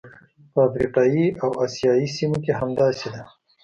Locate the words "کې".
2.43-2.51